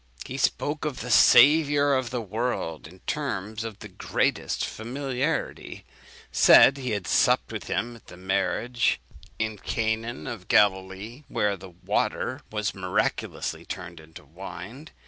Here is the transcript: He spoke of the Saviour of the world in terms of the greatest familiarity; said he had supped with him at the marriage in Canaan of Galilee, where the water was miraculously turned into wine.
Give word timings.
He 0.25 0.39
spoke 0.39 0.83
of 0.83 1.01
the 1.01 1.11
Saviour 1.11 1.93
of 1.93 2.09
the 2.09 2.23
world 2.23 2.87
in 2.87 3.01
terms 3.01 3.63
of 3.63 3.77
the 3.77 3.87
greatest 3.87 4.65
familiarity; 4.65 5.85
said 6.31 6.77
he 6.77 6.89
had 6.89 7.05
supped 7.05 7.51
with 7.51 7.65
him 7.67 7.95
at 7.97 8.07
the 8.07 8.17
marriage 8.17 8.99
in 9.37 9.59
Canaan 9.59 10.25
of 10.25 10.47
Galilee, 10.47 11.23
where 11.27 11.55
the 11.55 11.69
water 11.69 12.41
was 12.51 12.73
miraculously 12.73 13.63
turned 13.63 13.99
into 13.99 14.25
wine. 14.25 14.89